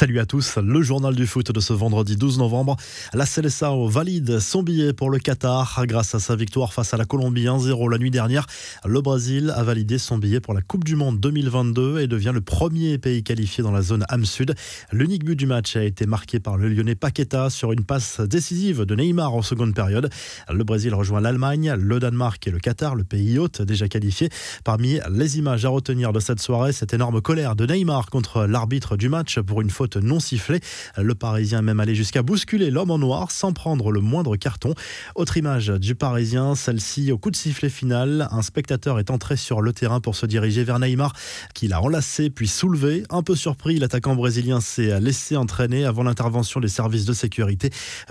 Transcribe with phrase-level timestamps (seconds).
[0.00, 2.78] Salut à tous, le journal du foot de ce vendredi 12 novembre.
[3.12, 7.04] La Seleção valide son billet pour le Qatar grâce à sa victoire face à la
[7.04, 8.46] Colombie 1-0 la nuit dernière.
[8.86, 12.40] Le Brésil a validé son billet pour la Coupe du Monde 2022 et devient le
[12.40, 14.54] premier pays qualifié dans la zone AM Sud.
[14.90, 18.86] L'unique but du match a été marqué par le Lyonnais Paqueta sur une passe décisive
[18.86, 20.08] de Neymar en seconde période.
[20.50, 24.30] Le Brésil rejoint l'Allemagne, le Danemark et le Qatar, le pays hôte déjà qualifié.
[24.64, 28.96] Parmi les images à retenir de cette soirée, cette énorme colère de Neymar contre l'arbitre
[28.96, 30.60] du match pour une faute non sifflée.
[30.96, 34.74] Le Parisien est même allé jusqu'à bousculer l'homme en noir sans prendre le moindre carton.
[35.14, 38.28] Autre image du Parisien, celle-ci au coup de sifflet final.
[38.30, 41.12] Un spectateur est entré sur le terrain pour se diriger vers Neymar,
[41.54, 43.04] qui l'a enlacé puis soulevé.
[43.10, 47.70] Un peu surpris, l'attaquant brésilien s'est laissé entraîner avant l'intervention des services de sécurité.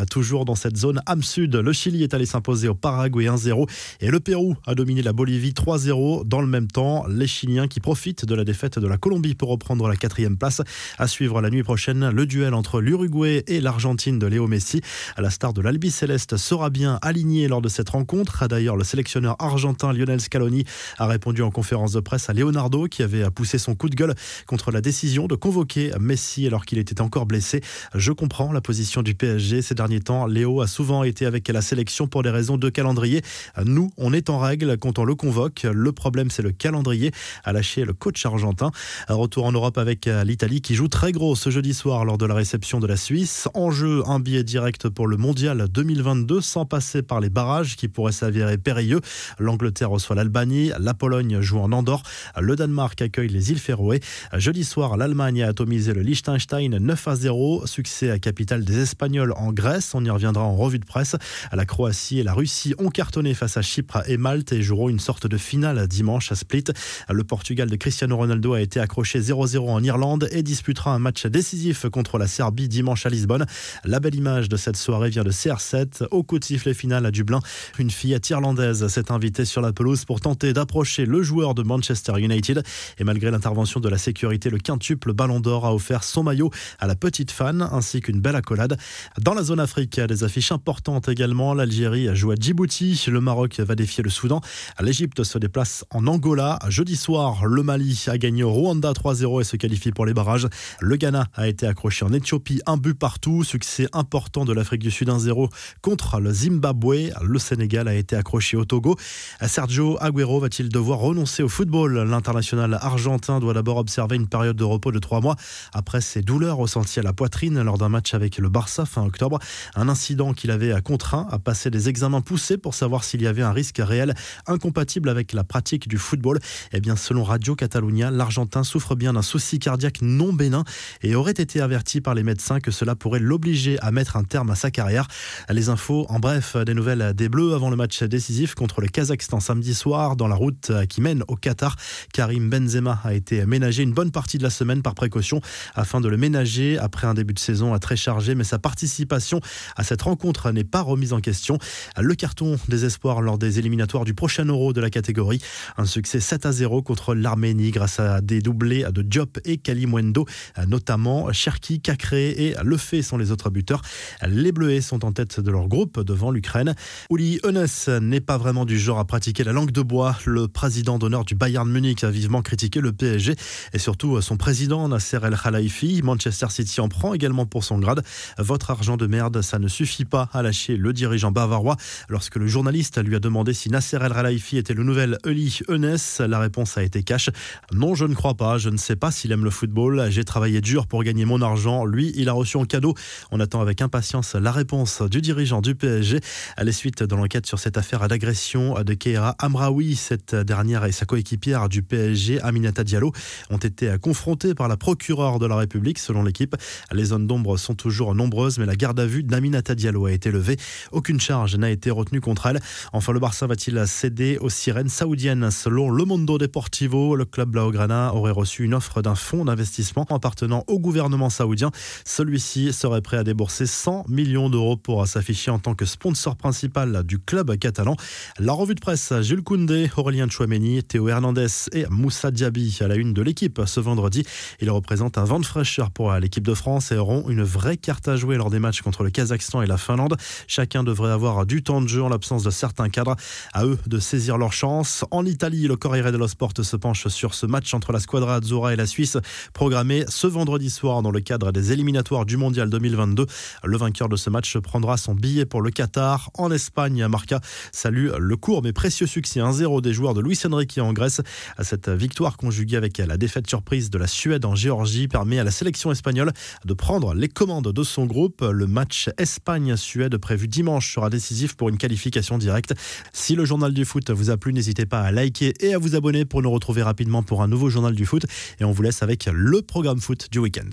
[0.09, 3.69] Toujours dans cette zone âme sud, le Chili est allé s'imposer au Paraguay 1-0
[4.01, 6.27] et le Pérou a dominé la Bolivie 3-0.
[6.27, 9.49] Dans le même temps, les Chiliens qui profitent de la défaite de la Colombie pour
[9.49, 10.61] reprendre la quatrième place.
[10.97, 14.81] À suivre la nuit le duel entre l'Uruguay et l'Argentine de Léo Messi.
[15.15, 18.47] À la star de l'Albi Céleste sera bien aligné lors de cette rencontre.
[18.47, 20.63] D'ailleurs, le sélectionneur argentin Lionel Scaloni
[20.97, 24.15] a répondu en conférence de presse à Leonardo qui avait poussé son coup de gueule
[24.47, 27.61] contre la décision de convoquer Messi alors qu'il était encore blessé.
[27.93, 30.25] Je comprends la position du PSG ces derniers temps.
[30.25, 33.21] Léo a souvent été avec la sélection pour des raisons de calendrier.
[33.63, 35.67] Nous, on est en règle quand on le convoque.
[35.71, 37.11] Le problème, c'est le calendrier,
[37.43, 38.71] a lâché le coach argentin.
[39.07, 42.35] Retour en Europe avec l'Italie qui joue très gros ce jeudi soir lors de la
[42.35, 43.49] réception de la Suisse.
[43.53, 47.89] En jeu, un billet direct pour le Mondial 2022 sans passer par les barrages qui
[47.89, 49.01] pourraient s'avérer périlleux.
[49.39, 52.03] L'Angleterre reçoit l'Albanie, la Pologne joue en Andorre,
[52.39, 53.99] le Danemark accueille les îles Féroé.
[54.37, 57.67] Jeudi soir, l'Allemagne a atomisé le Liechtenstein 9 à 0.
[57.67, 59.93] Succès à capitale des Espagnols en Grèce.
[59.93, 61.17] On y reviendra en revue de presse.
[61.51, 65.01] La Croatie et la Russie ont cartonné face à Chypre et Malte et joueront une
[65.01, 66.63] sorte de finale dimanche à Split.
[67.09, 71.25] Le Portugal de Cristiano Ronaldo a été accroché 0-0 en Irlande et disputera un match
[71.25, 71.48] décisif
[71.91, 73.45] contre la Serbie dimanche à Lisbonne.
[73.83, 77.11] La belle image de cette soirée vient de CR7 au coup de sifflet final à
[77.11, 77.39] Dublin.
[77.79, 82.13] Une fillette irlandaise s'est invitée sur la pelouse pour tenter d'approcher le joueur de Manchester
[82.19, 82.63] United.
[82.99, 86.85] Et malgré l'intervention de la sécurité, le quintuple Ballon d'Or a offert son maillot à
[86.85, 88.77] la petite fan ainsi qu'une belle accolade.
[89.19, 91.53] Dans la zone Afrique, des affiches importantes également.
[91.53, 93.05] L'Algérie joue à Djibouti.
[93.07, 94.41] Le Maroc va défier le Soudan.
[94.79, 96.59] L'Égypte se déplace en Angola.
[96.67, 100.47] Jeudi soir, le Mali a gagné au Rwanda 3-0 et se qualifie pour les barrages.
[100.79, 103.43] Le Ghana a été accroché en Éthiopie, un but partout.
[103.43, 105.49] Succès important de l'Afrique du Sud 1-0
[105.81, 107.11] contre le Zimbabwe.
[107.21, 108.97] Le Sénégal a été accroché au Togo.
[109.45, 111.99] Sergio Aguero va-t-il devoir renoncer au football?
[111.99, 115.35] L'international argentin doit d'abord observer une période de repos de trois mois
[115.73, 119.39] après ses douleurs ressenties à la poitrine lors d'un match avec le Barça fin octobre.
[119.75, 123.41] Un incident qu'il avait contraint à passer des examens poussés pour savoir s'il y avait
[123.41, 124.13] un risque réel
[124.47, 126.39] incompatible avec la pratique du football.
[126.71, 130.63] Eh bien, selon Radio Catalunya, l'Argentin souffre bien d'un souci cardiaque non bénin
[131.01, 134.49] et aurait été averti par les médecins que cela pourrait l'obliger à mettre un terme
[134.49, 135.07] à sa carrière.
[135.49, 139.39] Les infos, en bref, des nouvelles des Bleus avant le match décisif contre le Kazakhstan
[139.39, 141.75] samedi soir dans la route qui mène au Qatar.
[142.13, 145.41] Karim Benzema a été ménagé une bonne partie de la semaine par précaution
[145.75, 149.41] afin de le ménager après un début de saison très chargé, mais sa participation
[149.75, 151.57] à cette rencontre n'est pas remise en question.
[151.97, 155.41] Le carton des espoirs lors des éliminatoires du prochain Euro de la catégorie.
[155.77, 160.25] Un succès 7 à 0 contre l'Arménie grâce à des doublés de Diop et Kalimwendo,
[160.67, 163.81] notamment Cherki, Cacré et Lefebvre sont les autres buteurs.
[164.27, 166.75] Les Bleuets sont en tête de leur groupe devant l'Ukraine.
[167.11, 170.17] Uli Hoeneß n'est pas vraiment du genre à pratiquer la langue de bois.
[170.25, 173.35] Le président d'honneur du Bayern Munich a vivement critiqué le PSG
[173.73, 176.01] et surtout son président Nasser El Khalifi.
[176.03, 178.03] Manchester City en prend également pour son grade.
[178.37, 181.77] Votre argent de merde, ça ne suffit pas à lâcher le dirigeant bavarois.
[182.09, 186.21] Lorsque le journaliste lui a demandé si Nasser El Khalifi était le nouvel Uli Hoeneß,
[186.21, 187.29] la réponse a été cash.
[187.73, 188.57] Non, je ne crois pas.
[188.57, 190.07] Je ne sais pas s'il aime le football.
[190.09, 191.85] J'ai travaillé dur pour gagner mon argent.
[191.85, 192.93] Lui, il a reçu en cadeau.
[193.31, 196.19] On attend avec impatience la réponse du dirigeant du PSG.
[196.57, 200.91] À la suite de l'enquête sur cette affaire d'agression de Keira Amraoui, cette dernière et
[200.91, 203.11] sa coéquipière du PSG, Aminata Diallo,
[203.49, 206.55] ont été confrontées par la procureure de la République, selon l'équipe.
[206.91, 210.31] Les zones d'ombre sont toujours nombreuses, mais la garde à vue d'Aminata Diallo a été
[210.31, 210.57] levée.
[210.91, 212.59] Aucune charge n'a été retenue contre elle.
[212.93, 215.51] Enfin, le Barça va-t-il céder aux sirènes saoudiennes?
[215.51, 220.63] Selon Le Mondo Deportivo, le club Blaugrana aurait reçu une offre d'un fonds d'investissement appartenant
[220.67, 221.69] au gouvernement saoudien.
[222.03, 227.03] Celui-ci serait prêt à débourser 100 millions d'euros pour s'afficher en tant que sponsor principal
[227.03, 227.95] du club catalan.
[228.39, 232.95] La revue de presse, Jules Koundé, Aurélien Chouameni, Théo Hernandez et Moussa Diaby à la
[232.95, 234.25] une de l'équipe ce vendredi.
[234.61, 238.07] Ils représentent un vent de fraîcheur pour l'équipe de France et auront une vraie carte
[238.07, 240.17] à jouer lors des matchs contre le Kazakhstan et la Finlande.
[240.47, 243.15] Chacun devrait avoir du temps de jeu en l'absence de certains cadres.
[243.53, 245.05] À eux de saisir leur chance.
[245.11, 248.73] En Italie, le Corriere dello Sport se penche sur ce match entre la Squadra Azzurra
[248.73, 249.19] et la Suisse,
[249.53, 253.25] programmé ce vendredi soir dans le cadre des éliminatoires du Mondial 2022.
[253.65, 256.31] Le vainqueur de ce match prendra son billet pour le Qatar.
[256.35, 257.41] En Espagne, Marca
[257.73, 261.21] salue le court mais précieux succès 1-0 des joueurs de Luis Enrique en Grèce.
[261.61, 265.51] Cette victoire conjuguée avec la défaite surprise de la Suède en Géorgie permet à la
[265.51, 266.31] sélection espagnole
[266.63, 268.41] de prendre les commandes de son groupe.
[268.41, 272.73] Le match Espagne-Suède prévu dimanche sera décisif pour une qualification directe.
[273.11, 275.95] Si le journal du foot vous a plu, n'hésitez pas à liker et à vous
[275.95, 278.25] abonner pour nous retrouver rapidement pour un nouveau journal du foot.
[278.61, 280.68] Et on vous laisse avec le programme foot du week-end.